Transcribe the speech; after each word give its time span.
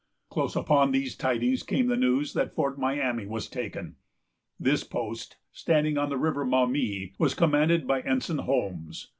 Close 0.31 0.55
upon 0.55 0.89
these 0.89 1.15
tidings 1.15 1.61
came 1.61 1.85
the 1.85 1.95
news 1.95 2.33
that 2.33 2.55
Fort 2.55 2.79
Miami 2.79 3.27
was 3.27 3.47
taken. 3.47 3.97
This 4.59 4.83
post, 4.83 5.37
standing 5.51 5.95
on 5.95 6.09
the 6.09 6.17
River 6.17 6.43
Maumee, 6.43 7.13
was 7.19 7.35
commanded 7.35 7.85
by 7.85 8.01
Ensign 8.01 8.39
Holmes. 8.39 9.09